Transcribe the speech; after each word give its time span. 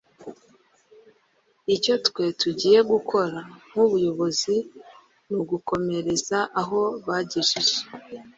icyo 1.75 1.93
twe 2.07 2.25
tugiye 2.41 2.79
gukora 2.91 3.39
nk’ubuyobozi 3.69 4.55
ni 5.27 5.35
ugukomereza 5.41 6.39
aho 6.61 6.81
bagejeje” 7.05 7.77